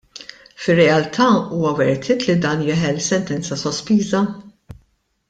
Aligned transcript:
Fir-realtà 0.61 1.27
huwa 1.51 1.71
worth 1.81 2.09
it 2.15 2.25
li 2.29 2.35
dan 2.45 2.63
jeħel 2.71 2.99
sentenza 3.09 3.59
sospiża? 3.65 4.23